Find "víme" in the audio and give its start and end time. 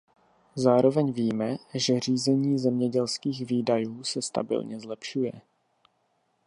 1.13-1.55